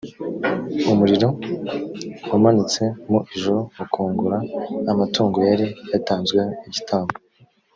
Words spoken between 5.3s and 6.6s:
yari yatanzweho